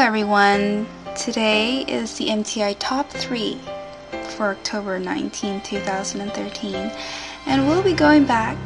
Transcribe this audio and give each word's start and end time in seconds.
everyone. 0.00 0.86
Today 1.16 1.80
is 1.88 2.16
the 2.18 2.28
MTI 2.28 2.76
Top 2.78 3.10
3 3.10 3.58
for 4.36 4.50
October 4.50 5.00
19, 5.00 5.60
2013, 5.62 6.92
and 7.46 7.66
we'll 7.66 7.82
be 7.82 7.94
going 7.94 8.24
back 8.24 8.56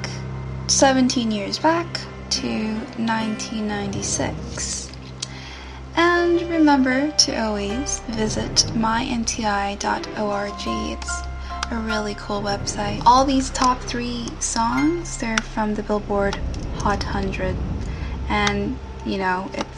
17 0.66 1.30
years 1.30 1.58
back 1.58 1.86
to 2.28 2.74
1996. 2.98 4.92
And 5.96 6.42
remember 6.50 7.10
to 7.10 7.42
always 7.42 8.00
visit 8.10 8.66
mymti.org. 8.74 10.52
It's 10.66 11.22
a 11.70 11.76
really 11.76 12.14
cool 12.16 12.42
website. 12.42 13.02
All 13.06 13.24
these 13.24 13.48
top 13.50 13.80
three 13.80 14.28
songs, 14.40 15.16
they're 15.16 15.38
from 15.38 15.76
the 15.76 15.82
Billboard 15.82 16.34
Hot 16.76 17.02
100. 17.02 17.56
And, 18.28 18.78
you 19.06 19.16
know, 19.16 19.50
it's 19.54 19.71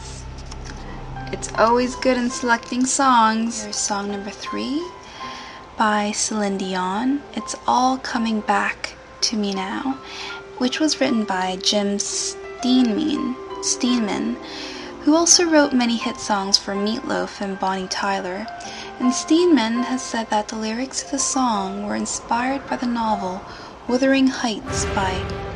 it's 1.31 1.51
always 1.55 1.95
good 1.95 2.17
in 2.17 2.29
selecting 2.29 2.85
songs. 2.85 3.63
Here's 3.63 3.75
song 3.75 4.11
number 4.11 4.29
three 4.29 4.85
by 5.77 6.11
Celine 6.11 6.57
Dion. 6.57 7.21
It's 7.33 7.55
all 7.67 7.97
coming 7.97 8.41
back 8.41 8.95
to 9.21 9.35
me 9.35 9.53
now, 9.53 9.99
which 10.59 10.79
was 10.79 10.99
written 10.99 11.23
by 11.23 11.57
Jim 11.57 11.97
Steinman, 11.99 13.35
Steinman, 13.63 14.37
who 15.01 15.15
also 15.15 15.49
wrote 15.49 15.73
many 15.73 15.97
hit 15.97 16.17
songs 16.17 16.57
for 16.57 16.75
Meatloaf 16.75 17.41
and 17.41 17.59
Bonnie 17.59 17.87
Tyler. 17.87 18.45
And 18.99 19.13
Steinman 19.13 19.83
has 19.83 20.01
said 20.01 20.29
that 20.29 20.47
the 20.47 20.55
lyrics 20.55 21.03
of 21.03 21.11
the 21.11 21.19
song 21.19 21.85
were 21.85 21.95
inspired 21.95 22.67
by 22.67 22.77
the 22.77 22.87
novel 22.87 23.41
Wuthering 23.87 24.25
Heights 24.25 24.85
by 24.95 25.11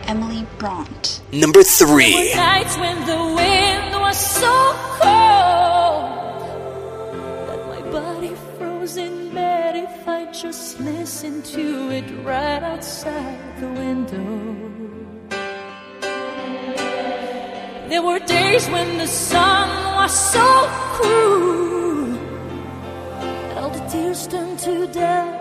Emily 0.06 0.46
Brontë. 0.60 1.20
Number 1.34 1.64
three. 1.64 2.32
Nights 2.36 2.78
when 2.78 3.04
the 3.08 3.18
wind 3.36 3.92
was 4.00 4.18
so 4.18 4.54
cold 5.02 6.44
that 7.48 7.62
my 7.68 7.82
body 7.92 8.36
froze 8.55 8.98
in 8.98 9.34
bed 9.34 9.76
if 9.77 10.08
I 10.08 10.32
just 10.32 10.80
listened 10.80 11.44
to 11.46 11.90
it 11.90 12.05
right 12.24 12.62
outside 12.62 13.40
the 13.60 13.68
window. 13.68 14.55
There 17.90 18.04
were 18.04 18.20
days 18.20 18.70
when 18.70 18.99
the 18.99 19.08
sun 19.08 19.70
was 19.96 20.14
so 20.34 20.68
cruel 20.93 22.14
that 23.20 23.58
all 23.58 23.71
the 23.71 23.80
tears 23.90 24.27
turned 24.27 24.60
to 24.60 24.86
dust, 24.86 24.98
and 24.98 25.38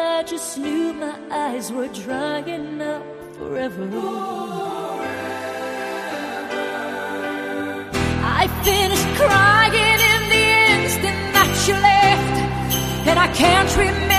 I 0.00 0.22
just 0.22 0.58
knew 0.58 0.92
my 0.94 1.14
eyes 1.30 1.70
were 1.70 1.88
drying 1.88 2.80
up 2.80 3.04
forever. 3.36 3.88
I 8.22 8.46
finished 8.64 9.10
crying 9.20 10.00
in 10.12 10.22
the 10.34 10.46
instant 10.74 11.20
that 11.36 11.50
you 11.66 11.74
left, 11.74 12.36
and 13.08 13.18
I 13.18 13.28
can't 13.34 13.76
remember 13.76 14.09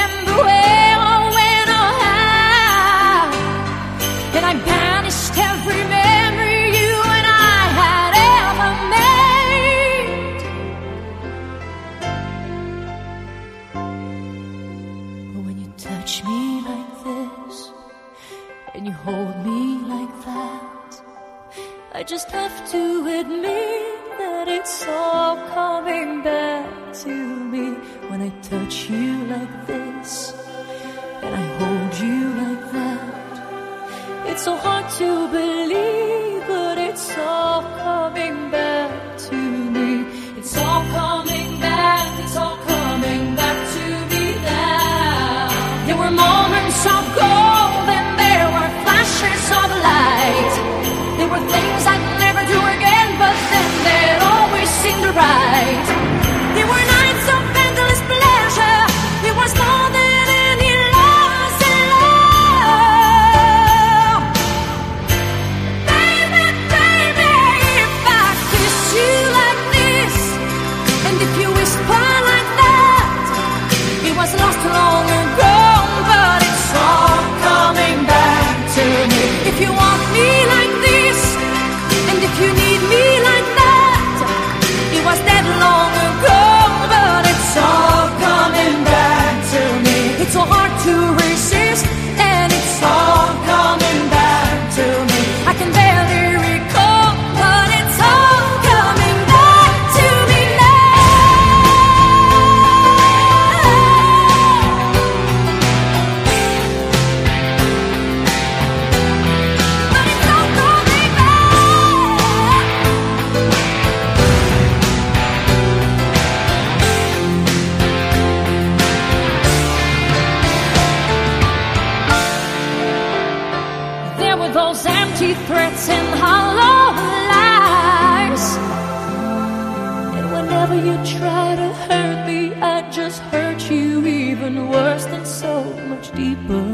worse 134.71 135.05
than 135.05 135.25
so 135.25 135.63
much 135.89 136.11
deeper. 136.11 136.65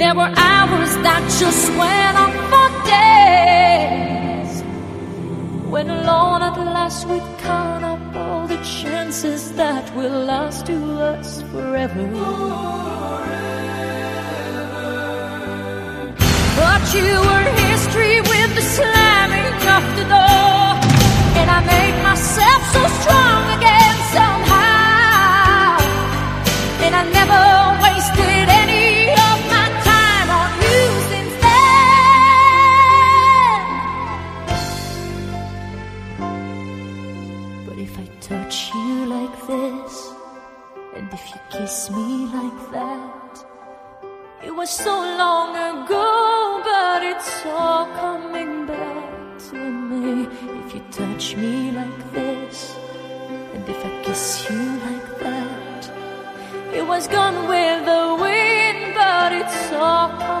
There 0.00 0.14
were 0.14 0.32
hours 0.50 0.92
that 1.06 1.22
just 1.40 1.64
went 1.80 2.16
on 2.24 2.32
for 2.50 2.68
days. 2.94 4.52
When 5.72 5.90
alone 5.90 6.42
at 6.42 6.56
last 6.58 7.08
we 7.08 7.18
count 7.48 7.84
up 7.84 8.16
all 8.16 8.46
the 8.46 8.60
chances 8.80 9.52
that 9.52 9.84
will 9.96 10.18
last 10.32 10.66
to 10.66 10.76
us 11.12 11.42
forever. 11.50 12.06
But 16.60 16.82
you 16.94 17.10
were 17.28 17.46
history 17.66 18.20
with 18.32 18.50
the 18.58 18.64
slamming 18.76 19.56
of 19.76 19.84
the 19.98 20.06
door. 20.14 20.66
And 21.38 21.48
I 21.58 21.60
made 21.74 21.96
myself 22.02 22.60
so 22.74 22.82
strong 23.00 23.53
touch 38.28 38.72
you 38.74 39.04
like 39.04 39.36
this, 39.46 40.12
and 40.96 41.12
if 41.12 41.24
you 41.30 41.40
kiss 41.50 41.90
me 41.90 42.26
like 42.32 42.70
that, 42.72 43.44
it 44.42 44.54
was 44.54 44.70
so 44.70 44.94
long 45.22 45.50
ago, 45.54 46.62
but 46.64 47.02
it's 47.02 47.44
all 47.44 47.86
coming 48.02 48.64
back 48.66 49.38
to 49.50 49.56
me. 49.56 50.26
If 50.60 50.74
you 50.74 50.82
touch 50.90 51.36
me 51.36 51.70
like 51.72 52.12
this, 52.12 52.76
and 53.52 53.68
if 53.68 53.84
I 53.84 54.02
kiss 54.04 54.48
you 54.48 54.62
like 54.86 54.93
was 56.86 57.08
gone 57.08 57.48
with 57.48 57.84
the 57.86 58.16
wind, 58.20 58.94
but 58.94 59.32
it's 59.32 59.72
all 59.72 60.33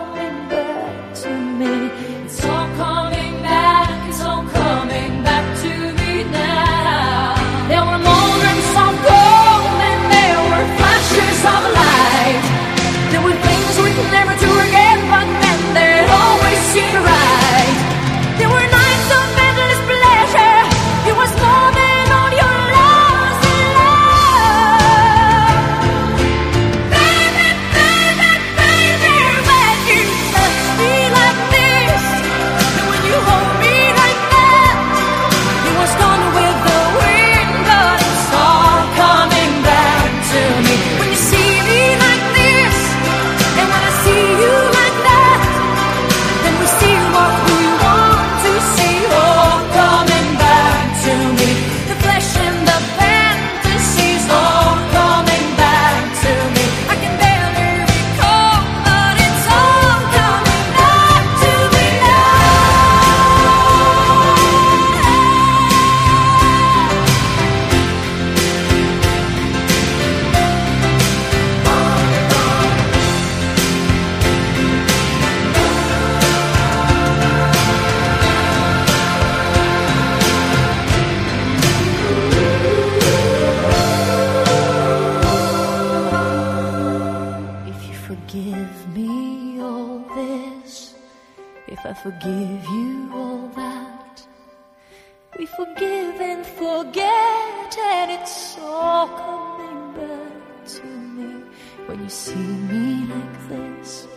it's 98.24 98.56
all 98.58 99.06
coming 99.06 99.92
back 99.92 100.64
to 100.64 100.86
me 100.86 101.44
when 101.84 102.02
you 102.02 102.08
see 102.08 102.48
me 102.72 103.06
like 103.14 103.48
this, 103.50 104.08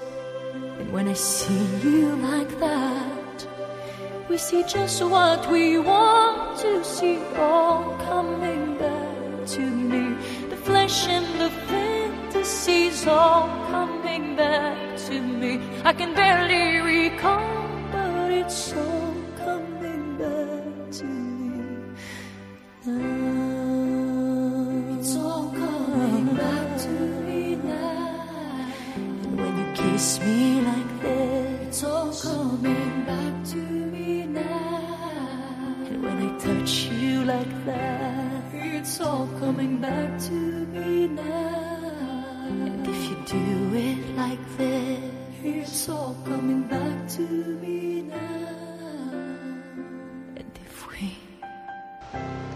and 0.80 0.90
when 0.94 1.10
I 1.10 1.14
see 1.14 1.66
you 1.84 2.16
like 2.32 2.58
that. 2.60 3.48
We 4.30 4.38
see 4.38 4.64
just 4.64 5.04
what 5.04 5.50
we 5.52 5.78
want 5.78 6.58
to 6.60 6.86
see, 6.86 7.20
all 7.36 7.98
coming 8.10 8.78
back 8.78 9.46
to 9.56 9.62
me. 9.92 10.16
The 10.52 10.58
flesh 10.68 11.08
and 11.08 11.28
the 11.42 11.50
fantasies 11.68 13.06
all 13.08 13.50
coming 13.68 14.38
back 14.38 14.98
to 15.08 15.20
me. 15.20 15.60
I 15.84 15.92
can 15.92 16.14
barely 16.14 16.80
recall 16.94 17.68
but 17.92 18.32
it's 18.32 18.74
all 18.74 19.07
kiss 29.98 30.20
me 30.20 30.62
like 30.62 31.02
that, 31.02 31.62
it's 31.66 31.84
all 31.84 32.14
coming 32.14 33.04
back 33.06 33.34
to 33.46 33.58
me 33.58 34.28
now. 34.28 35.76
And 35.88 36.04
when 36.04 36.18
I 36.28 36.38
touch 36.38 36.72
you 37.02 37.26
like 37.26 37.66
that, 37.66 38.44
it's 38.54 39.02
all 39.02 39.28
coming 39.40 39.82
back 39.82 40.20
to 40.30 40.38
me 40.76 41.08
now. 41.08 42.46
And 42.46 42.88
if 42.88 43.10
you 43.10 43.18
do 43.26 43.48
it 43.74 44.16
like 44.16 44.46
that, 44.60 45.00
it's 45.44 45.90
all 45.90 46.16
coming 46.26 46.62
back 46.76 46.98
to 47.18 47.28
me 47.64 48.04
now. 48.04 48.50
And 50.40 50.52
if 50.64 50.88
we. 50.92 51.18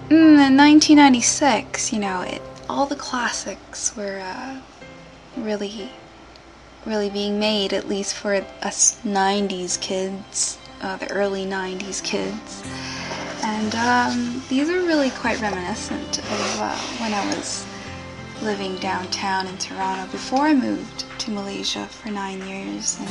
Mm, 0.10 0.38
in 0.46 0.58
1996, 0.58 1.92
you 1.92 1.98
know, 1.98 2.22
it, 2.22 2.42
all 2.70 2.86
the 2.86 3.02
classics 3.08 3.96
were 3.98 4.20
uh, 4.20 4.62
really, 5.38 5.90
really 6.86 7.10
being 7.10 7.40
made, 7.40 7.74
at 7.74 7.88
least 7.88 8.16
for 8.16 8.36
us 8.62 9.00
90s 9.04 9.80
kids, 9.80 10.58
uh, 10.82 10.98
the 10.98 11.10
early 11.12 11.46
90s 11.46 12.04
kids. 12.04 12.64
And 13.44 13.76
um, 13.76 14.44
these 14.50 14.70
are 14.70 14.80
really 14.82 15.10
quite 15.12 15.42
reminiscent 15.42 16.20
of 16.20 16.60
uh, 16.60 16.78
when 17.00 17.14
I 17.14 17.26
was 17.36 17.66
living 18.42 18.76
downtown 18.78 19.48
in 19.48 19.58
Toronto 19.58 20.12
before 20.12 20.42
I 20.42 20.54
moved 20.54 21.06
to 21.20 21.32
Malaysia 21.32 21.86
for 21.88 22.10
nine 22.10 22.46
years. 22.48 22.98
And 23.00 23.10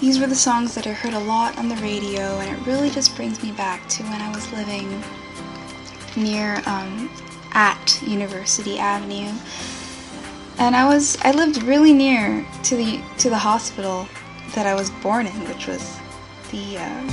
these 0.00 0.18
were 0.18 0.26
the 0.26 0.34
songs 0.34 0.74
that 0.74 0.86
I 0.86 0.92
heard 0.92 1.14
a 1.14 1.20
lot 1.20 1.58
on 1.58 1.68
the 1.68 1.76
radio, 1.76 2.38
and 2.38 2.50
it 2.50 2.66
really 2.66 2.90
just 2.90 3.14
brings 3.16 3.42
me 3.42 3.52
back 3.52 3.86
to 3.90 4.02
when 4.04 4.20
I 4.20 4.30
was 4.34 4.50
living 4.52 5.02
near 6.16 6.62
um, 6.66 7.10
at 7.52 8.00
University 8.02 8.78
Avenue. 8.78 9.32
And 10.60 10.76
I 10.76 10.86
was 10.86 11.16
I 11.22 11.30
lived 11.30 11.62
really 11.62 11.94
near 11.94 12.46
to 12.64 12.76
the 12.76 13.00
to 13.16 13.30
the 13.30 13.38
hospital 13.38 14.06
that 14.54 14.66
I 14.66 14.74
was 14.74 14.90
born 14.90 15.26
in, 15.26 15.32
which 15.48 15.66
was 15.66 15.98
the 16.50 16.76
uh, 16.76 17.12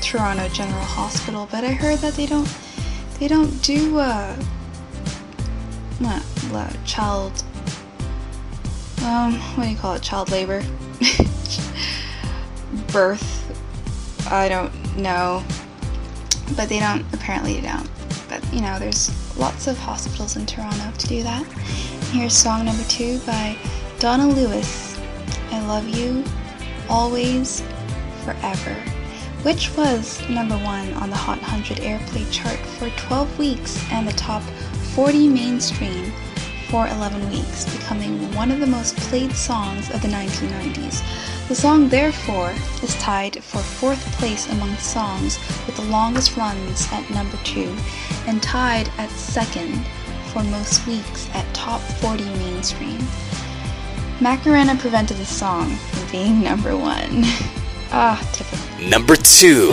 Toronto 0.00 0.48
General 0.50 0.84
Hospital. 0.84 1.48
But 1.50 1.64
I 1.64 1.72
heard 1.72 1.98
that 1.98 2.14
they 2.14 2.26
don't 2.26 2.48
they 3.18 3.26
don't 3.26 3.50
do 3.64 3.98
uh, 3.98 4.36
what, 5.98 6.84
child 6.86 7.42
um 9.04 9.34
what 9.56 9.64
do 9.64 9.70
you 9.70 9.76
call 9.76 9.94
it? 9.96 10.02
Child 10.02 10.30
labor. 10.30 10.62
Birth 12.92 14.28
I 14.30 14.48
don't 14.48 14.72
know. 14.96 15.42
But 16.56 16.68
they 16.68 16.78
don't 16.78 17.04
apparently 17.12 17.54
they 17.54 17.66
don't. 17.66 17.90
But 18.28 18.44
you 18.54 18.60
know 18.60 18.78
there's 18.78 19.10
lots 19.36 19.66
of 19.66 19.76
hospitals 19.76 20.36
in 20.36 20.46
Toronto 20.46 20.92
to 20.98 21.06
do 21.08 21.24
that 21.24 21.44
here's 22.12 22.32
song 22.32 22.64
number 22.64 22.84
two 22.84 23.18
by 23.26 23.54
Donna 23.98 24.26
Lewis 24.26 24.98
I 25.50 25.60
love 25.66 25.86
you 25.86 26.24
always 26.88 27.62
forever 28.24 28.74
which 29.42 29.76
was 29.76 30.26
number 30.30 30.56
one 30.56 30.90
on 30.94 31.10
the 31.10 31.16
Hot 31.16 31.36
100 31.42 31.76
Airplay 31.78 32.26
chart 32.32 32.56
for 32.56 32.88
12 32.88 33.38
weeks 33.38 33.84
and 33.92 34.08
the 34.08 34.12
top 34.12 34.42
40 34.94 35.28
mainstream 35.28 36.10
for 36.70 36.86
11 36.88 37.30
weeks, 37.30 37.64
becoming 37.76 38.34
one 38.34 38.50
of 38.50 38.60
the 38.60 38.66
most 38.66 38.96
played 38.96 39.32
songs 39.32 39.90
of 39.90 40.02
the 40.02 40.08
1990s. 40.08 41.02
The 41.48 41.54
song, 41.54 41.88
therefore, 41.88 42.52
is 42.82 42.94
tied 42.96 43.42
for 43.42 43.58
fourth 43.58 44.04
place 44.18 44.50
among 44.50 44.76
songs 44.76 45.38
with 45.66 45.76
the 45.76 45.84
longest 45.84 46.36
runs 46.36 46.86
at 46.92 47.08
number 47.10 47.38
two, 47.44 47.74
and 48.26 48.42
tied 48.42 48.90
at 48.98 49.10
second 49.10 49.82
for 50.38 50.44
most 50.50 50.86
weeks 50.86 51.28
at 51.34 51.52
top 51.52 51.80
40 51.80 52.24
mainstream. 52.24 52.98
Macarena 54.20 54.76
prevented 54.76 55.16
the 55.16 55.26
song 55.26 55.74
from 55.76 56.10
being 56.10 56.42
number 56.50 56.76
one. 56.76 57.22
ah, 57.90 58.18
typical. 58.32 58.88
Number 58.88 59.16
two. 59.16 59.68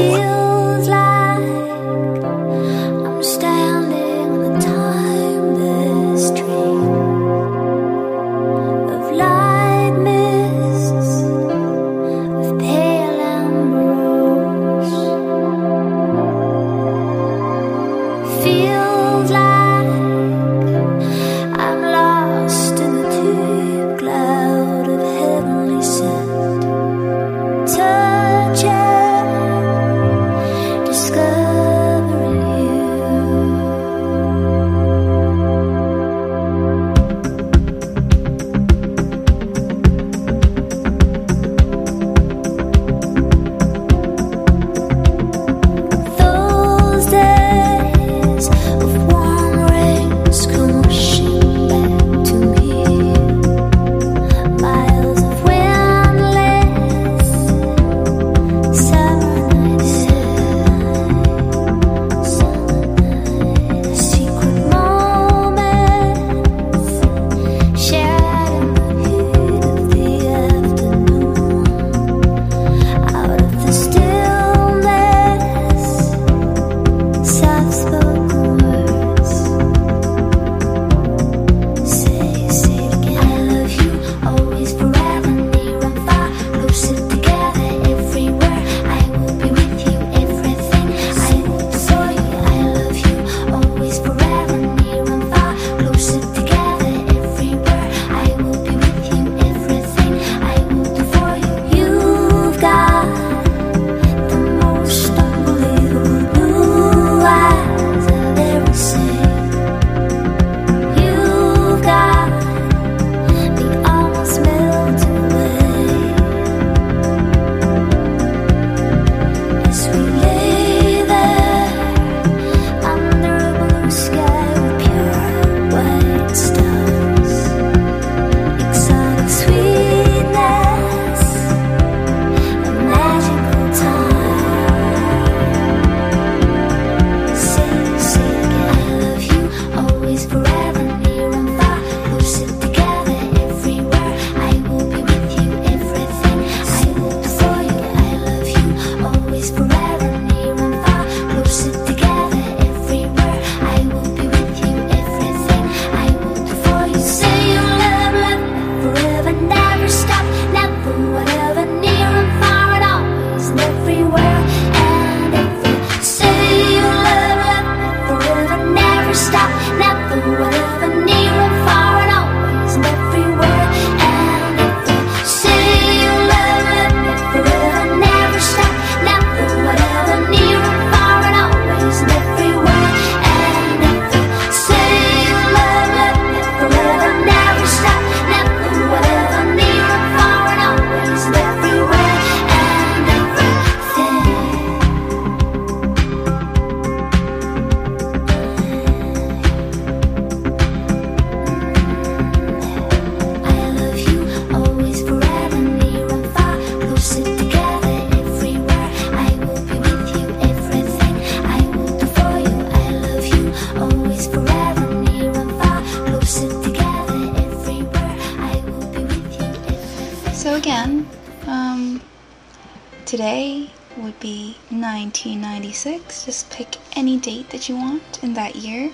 That 227.55 227.69
you 227.69 227.77
want 227.77 228.21
in 228.21 228.33
that 228.33 228.53
year. 228.53 228.91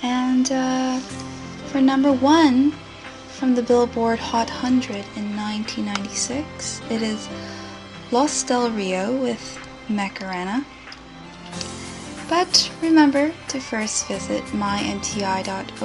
And 0.00 0.48
uh, 0.52 1.00
for 1.70 1.80
number 1.80 2.12
one 2.12 2.70
from 3.30 3.56
the 3.56 3.64
Billboard 3.64 4.20
Hot 4.20 4.48
100 4.48 4.94
in 5.16 5.34
1996, 5.34 6.82
it 6.88 7.02
is 7.02 7.28
Los 8.12 8.44
Del 8.44 8.70
Rio 8.70 9.20
with 9.20 9.58
Macarena. 9.88 10.64
But 12.28 12.70
remember 12.80 13.32
to 13.48 13.58
first 13.58 14.06
visit 14.06 14.44
mymti.org 14.52 15.76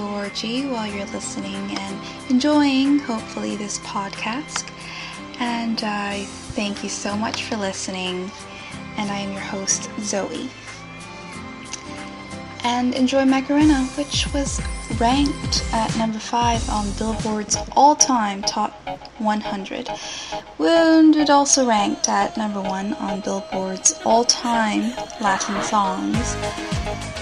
while 0.71 0.85
you're 0.85 1.07
listening 1.07 1.71
and 1.75 2.29
enjoying, 2.29 2.99
hopefully, 2.99 3.55
this 3.55 3.79
podcast. 3.79 4.69
And 5.39 5.81
I 5.83 6.25
thank 6.53 6.83
you 6.83 6.89
so 6.89 7.17
much 7.17 7.45
for 7.45 7.57
listening. 7.57 8.29
And 8.97 9.09
I 9.09 9.17
am 9.17 9.31
your 9.31 9.41
host, 9.41 9.89
Zoe. 10.01 10.51
And 12.67 12.95
enjoy 12.95 13.25
Macarena, 13.25 13.83
which 13.95 14.25
was 14.33 14.59
ranked 14.99 15.63
at 15.71 15.95
number 15.97 16.17
5 16.17 16.67
on 16.67 16.91
Billboard's 16.93 17.57
all 17.75 17.95
time 17.95 18.41
top 18.41 18.73
100. 19.19 19.87
And 20.57 21.15
it 21.15 21.29
also 21.29 21.67
ranked 21.67 22.09
at 22.09 22.35
number 22.37 22.59
1 22.59 22.95
on 22.95 23.19
Billboard's 23.21 23.93
all 24.03 24.23
time 24.23 24.81
Latin 25.21 25.61
songs. 25.61 26.33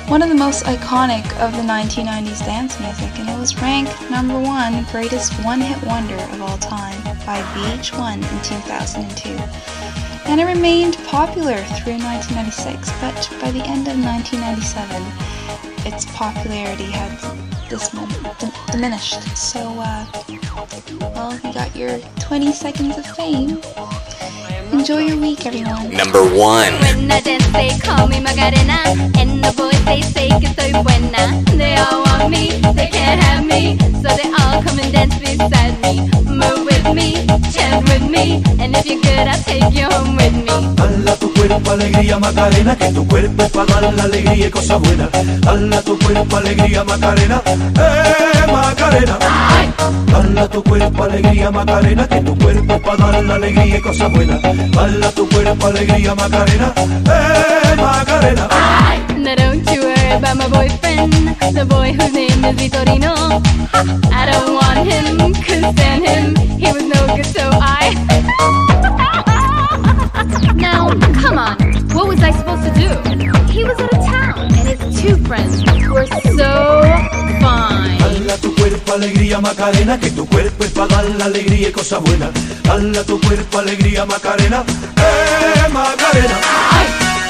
One 0.07 0.21
of 0.21 0.29
the 0.29 0.35
most 0.35 0.63
iconic 0.63 1.25
of 1.39 1.51
the 1.51 1.63
1990s 1.63 2.45
dance 2.45 2.79
music, 2.79 3.19
and 3.19 3.29
it 3.29 3.37
was 3.37 3.61
ranked 3.61 4.09
number 4.09 4.39
1 4.39 4.85
greatest 4.91 5.33
one 5.43 5.59
hit 5.59 5.83
wonder 5.83 6.15
of 6.15 6.41
all 6.41 6.57
time 6.59 7.03
by 7.25 7.41
VH1 7.51 8.15
in 8.15 8.41
2002. 8.43 10.02
And 10.25 10.39
it 10.39 10.45
remained 10.45 10.97
popular 11.05 11.57
through 11.77 11.99
1996, 11.99 12.89
but 13.01 13.13
by 13.41 13.51
the 13.51 13.63
end 13.63 13.87
of 13.87 13.97
1997, 13.99 15.03
its 15.85 16.05
popularity 16.05 16.85
had 16.85 17.11
this 17.69 17.93
moment 17.93 18.19
diminished. 18.71 19.21
So, 19.37 19.59
uh, 19.77 20.05
well, 20.99 21.33
you 21.43 21.53
got 21.53 21.75
your 21.75 21.99
20 22.19 22.51
seconds 22.53 22.97
of 22.97 23.05
fame. 23.05 23.61
Enjoy 24.71 24.99
your 24.99 25.17
week, 25.17 25.45
everyone. 25.45 25.91
Number 25.91 26.23
one. 26.23 26.73
When 26.81 27.11
I 27.11 27.19
dance, 27.21 27.45
they 27.53 27.77
call 27.79 28.07
me 28.07 28.19
Macarena. 28.19 28.79
And 29.19 29.43
the 29.43 29.53
boys, 29.55 29.83
they 29.85 30.01
say 30.01 30.29
que 30.39 30.49
soy 30.55 30.71
buena. 30.71 31.43
They 31.57 31.75
all 31.75 32.03
want 32.03 32.31
me, 32.31 32.59
they 32.73 32.87
can't 32.87 33.21
have 33.21 33.45
me. 33.45 33.77
So 34.01 34.09
they 34.17 34.29
all 34.41 34.63
come 34.63 34.79
and 34.79 34.91
dance 34.91 35.19
beside 35.19 35.79
me. 35.81 36.09
Move 36.25 36.62
with 36.83 36.95
me, 36.95 37.25
chant 37.51 37.87
with 37.89 38.09
me. 38.09 38.43
And 38.59 38.75
if 38.75 38.85
you're 38.85 39.01
good, 39.01 39.27
I'll 39.27 39.43
take 39.43 39.73
you 39.73 39.85
home 39.85 40.15
with 40.15 40.33
me. 40.33 40.43
Hala 40.77 41.15
tu 41.15 41.33
cuerpo 41.33 41.71
alegría 41.71 42.19
Macarena, 42.19 42.75
que 42.75 42.91
tu 42.91 43.07
cuerpo 43.07 43.43
es 43.43 43.51
para 43.51 43.81
dar 43.81 43.93
la 43.93 44.03
alegría 44.03 44.47
y 44.47 44.49
cosas 44.49 44.79
buenas. 44.81 45.09
Hala 45.47 45.81
tu 45.81 45.97
cuerpo 45.99 46.37
alegría 46.37 46.83
Macarena, 46.83 47.41
eh 47.47 48.51
Macarena. 48.51 49.17
Hala 50.13 50.47
tu 50.47 50.63
cuerpo 50.63 51.03
alegría 51.03 51.51
Macarena, 51.51 52.07
que 52.07 52.21
tu 52.21 52.37
cuerpo 52.37 52.73
es 52.73 52.81
para 52.81 53.11
dar 53.11 53.23
la 53.23 53.35
alegría 53.35 53.77
y 53.77 53.81
cosas 53.81 54.11
buenas. 54.11 54.43
Hala 54.77 55.11
tu 55.11 55.27
cuerpo 55.29 55.67
alegría 55.67 56.15
Macarena, 56.15 56.73
eh 56.77 57.75
Macarena. 57.77 58.47
Now 59.17 59.35
don't 59.35 59.65
you 59.71 59.81
worry 59.83 60.11
about 60.11 60.35
my 60.35 60.47
boyfriend, 60.49 61.13
the 61.53 61.65
boy 61.65 61.93
whose 61.93 62.13
name 62.13 62.43
is 62.43 62.55
Vitorino. 62.57 63.41
I 64.11 64.25
don't 64.29 64.53
want 64.53 64.85
him, 64.85 65.33
couldn't 65.45 65.77
stand 65.77 66.05
him. 66.05 66.52
Friends 75.33 75.65
were 75.89 76.05
so 76.37 76.51
fine. 77.41 77.99
Hala 78.05 78.35
tu 78.37 78.53
cuerpo 78.55 78.93
alegría 78.93 79.39
Macarena, 79.41 79.99
que 79.99 80.11
tu 80.11 80.25
cuerpo 80.27 80.63
es 80.63 80.71
para 80.71 80.87
dar 80.95 81.05
la 81.17 81.25
alegría 81.25 81.69
y 81.69 81.71
cosas 81.71 82.01
buenas. 82.01 82.29
Hala 82.69 83.03
tu 83.03 83.19
cuerpo 83.19 83.57
alegría 83.57 84.05
Macarena, 84.05 84.63
eh 84.97 85.67
Macarena. 85.71 86.37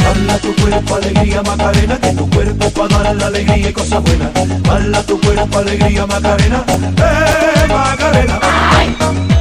Hala 0.07 0.38
tu 0.39 0.53
cuerpo 0.55 0.95
alegría 0.95 1.41
Macarena, 1.43 1.95
que 1.98 2.12
tu 2.19 2.29
cuerpo 2.29 2.65
es 2.65 2.74
para 2.74 2.98
dar 3.03 3.15
la 3.15 3.27
alegría 3.27 3.69
y 3.69 3.74
cosas 3.74 4.03
buenas. 4.03 4.31
Hala 4.69 5.03
tu 5.03 5.22
cuerpo 5.22 5.60
alegría 5.60 6.05
Macarena, 6.05 6.63
eh 6.69 7.67
Macarena. 7.69 8.39
I 8.75 9.33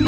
you. 0.00 0.06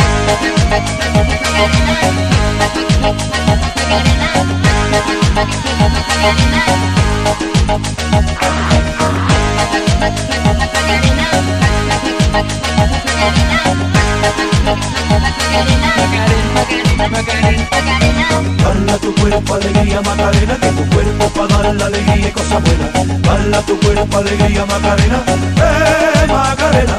Bala 18.62 18.98
tu 18.98 19.14
cuerpo 19.14 19.54
alegría 19.54 20.00
Macarena, 20.02 20.56
que 20.60 20.68
tu 20.68 20.88
cuerpo 20.90 21.28
para 21.30 21.62
dar 21.62 21.74
la 21.74 21.86
alegría 21.86 22.28
y 22.28 22.32
cosas 22.32 22.62
buenas. 22.62 23.22
Bala 23.22 23.62
tu 23.62 23.80
cuerpo 23.80 24.18
alegría 24.18 24.66
Macarena, 24.66 25.22
eh 25.56 26.26
Macarena. 26.28 26.98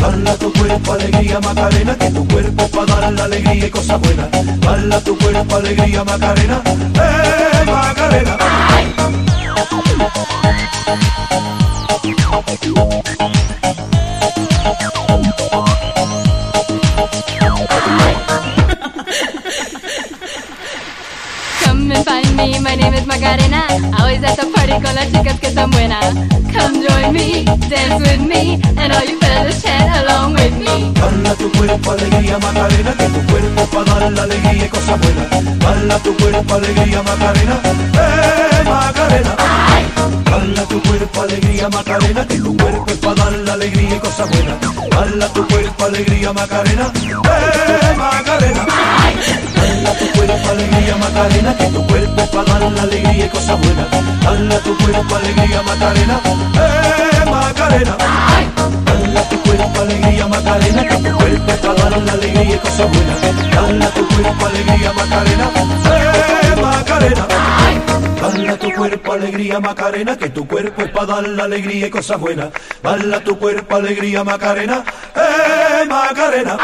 Bala 0.00 0.34
tu 0.36 0.52
cuerpo 0.52 0.92
alegría 0.92 1.40
Macarena, 1.40 1.96
que 1.96 2.10
tu 2.10 2.28
cuerpo 2.28 2.68
para 2.68 3.00
dar 3.00 3.12
la 3.12 3.24
alegría 3.24 3.66
y 3.66 3.70
cosas 3.70 4.00
buenas. 4.00 4.28
Bala 4.60 5.00
tu 5.00 5.16
cuerpo 5.18 5.56
alegría 5.56 6.04
Macarena, 6.04 6.62
eh 6.94 7.64
Macarena. 7.66 8.36
Come 12.36 13.95
find 22.22 22.64
my 22.64 22.74
name 22.74 22.94
is 22.94 23.06
Macarena. 23.06 23.62
Always 23.98 24.22
at 24.22 24.36
the 24.36 24.46
party 24.54 24.76
con 24.84 24.94
las 24.94 25.10
chicas 25.12 25.38
que 25.40 25.48
están 25.48 25.70
buenas. 25.70 26.14
Come 26.54 26.86
join 26.86 27.12
me, 27.12 27.44
dance 27.68 28.00
with 28.06 28.22
me, 28.32 28.60
and 28.80 28.92
all 28.92 29.04
you 29.04 29.18
fellas 29.20 29.62
chant 29.62 29.90
along 30.00 30.34
with 30.34 30.56
me. 30.58 30.94
Tu 31.38 31.50
cuerpo 31.52 31.90
alegría 31.90 32.38
Macarena, 32.38 32.92
que 32.96 33.08
tu 33.14 33.20
cuerpo 33.30 33.62
para 33.66 34.10
dar 34.10 34.20
alegría 34.24 34.64
y 34.64 34.68
cosas 34.68 34.98
buenas. 35.00 35.58
Bala 35.58 35.98
tu 35.98 36.16
cuerpo 36.16 36.54
alegría 36.54 37.02
Macarena, 37.02 37.56
eh 37.64 38.64
Macarena. 38.64 39.36
Bala 40.30 40.62
tu 40.70 40.80
cuerpo 40.82 41.22
alegría 41.22 41.68
Macarena, 41.68 42.26
que 42.26 42.38
tu 42.38 42.56
cuerpo 42.56 43.14
dar 43.14 43.34
alegría 43.50 43.96
y 43.96 43.98
cosas 43.98 44.30
buenas. 44.30 44.56
Bala 44.90 45.28
tu 45.34 45.46
cuerpo 45.48 45.84
alegría 45.84 46.32
Macarena, 46.32 46.92
eh 46.94 47.94
Macarena. 47.96 48.66
Tu 49.98 50.06
cuerpo 50.12 50.50
alegría 50.50 50.96
Macarena, 50.96 51.56
que 51.56 51.66
tu 51.66 51.86
cuerpo 51.86 52.20
es 52.20 52.28
para 52.28 52.58
dar 52.58 52.72
la 52.72 52.82
alegría 52.82 53.26
y 53.26 53.28
cosas 53.28 53.58
buenas. 53.60 53.86
Bala 54.24 54.58
tu 54.60 54.76
cuerpo 54.76 55.16
alegría 55.16 55.62
Macarena, 55.62 56.20
eh 56.54 57.30
Macarena. 57.30 57.96
Bala 58.84 59.28
tu 59.28 59.42
cuerpo 59.42 59.80
alegría 59.80 60.26
Macarena, 60.26 60.84
que 60.86 60.96
tu 60.96 61.16
cuerpo 61.16 61.52
es 61.52 61.58
para 61.60 61.74
dar 61.74 62.02
la 62.02 62.12
alegría 62.12 62.54
y 62.54 62.58
cosas 62.58 62.88
buenas. 62.92 63.18
Bala 63.54 63.90
tu 63.90 64.08
cuerpo 64.08 64.46
alegría 64.46 64.92
Macarena, 64.92 65.50
eh 65.86 66.60
Macarena. 66.60 67.26
Bala 68.20 68.56
tu 68.58 68.72
cuerpo 68.72 69.12
alegría 69.12 69.60
Macarena, 69.60 70.16
que 70.18 70.28
tu 70.30 70.46
cuerpo 70.46 70.82
es 70.82 70.90
para 70.90 71.06
dar 71.06 71.28
la 71.28 71.44
alegría 71.44 71.86
y 71.86 71.90
cosas 71.90 72.20
buenas. 72.20 72.48
Bala 72.82 73.20
tu 73.20 73.38
cuerpo 73.38 73.76
alegría 73.76 74.24
Macarena, 74.24 74.84
eh 75.14 75.86
Macarena. 75.88 76.56